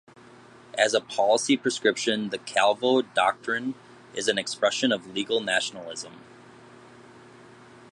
As 0.75 0.95
a 0.95 0.99
policy 0.99 1.55
prescription, 1.55 2.29
the 2.29 2.39
Calvo 2.39 3.03
Doctrine 3.03 3.75
is 4.15 4.27
an 4.27 4.39
expression 4.39 4.91
of 4.91 5.13
legal 5.13 5.41
nationalism. 5.41 6.19